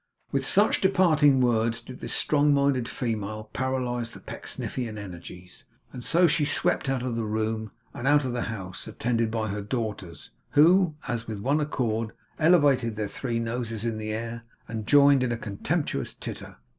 [0.31, 6.25] With such departing words, did this strong minded female paralyse the Pecksniffian energies; and so
[6.25, 10.31] she swept out of the room, and out of the house, attended by her daughters,
[10.53, 15.31] who, as with one accord, elevated their three noses in the air, and joined in
[15.31, 16.55] a contemptuous titter.